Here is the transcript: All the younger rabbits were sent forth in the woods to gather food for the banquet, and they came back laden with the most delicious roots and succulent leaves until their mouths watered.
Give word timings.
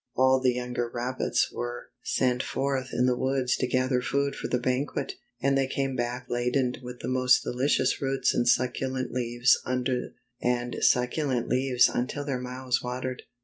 All 0.15 0.39
the 0.39 0.53
younger 0.55 0.89
rabbits 0.91 1.51
were 1.51 1.91
sent 2.01 2.41
forth 2.41 2.89
in 2.91 3.05
the 3.05 3.15
woods 3.15 3.55
to 3.57 3.67
gather 3.67 4.01
food 4.01 4.35
for 4.35 4.47
the 4.47 4.57
banquet, 4.57 5.13
and 5.39 5.55
they 5.55 5.67
came 5.67 5.95
back 5.95 6.25
laden 6.27 6.73
with 6.81 7.01
the 7.01 7.07
most 7.07 7.43
delicious 7.43 8.01
roots 8.01 8.33
and 8.33 8.47
succulent 8.47 9.11
leaves 9.11 9.59
until 9.63 10.09
their 10.41 12.39
mouths 12.41 12.81
watered. 12.81 13.21